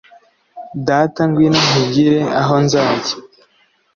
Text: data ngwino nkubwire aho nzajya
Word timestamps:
data 0.87 1.21
ngwino 1.29 1.59
nkubwire 1.67 2.17
aho 2.41 2.55
nzajya 2.65 3.15